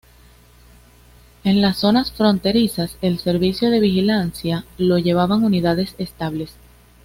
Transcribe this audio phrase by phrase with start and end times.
[1.43, 6.55] En las zonas fronterizas el servicio de vigilancia lo llevaban unidades estables.